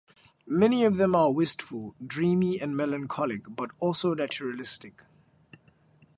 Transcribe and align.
Many 0.47 0.83
of 0.83 0.95
them 0.97 1.15
are 1.15 1.31
wistful, 1.31 1.93
dreamy 2.03 2.59
and 2.59 2.75
melancholic 2.75 3.43
but 3.55 3.69
also 3.79 4.15
naturalistic. 4.15 5.03